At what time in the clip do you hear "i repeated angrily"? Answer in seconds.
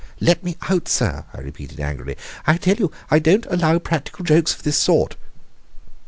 1.31-2.15